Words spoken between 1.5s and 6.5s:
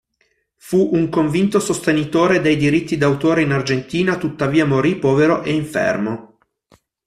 sostenitore dei diritti d'autore in Argentina, tuttavia morì povero e infermo.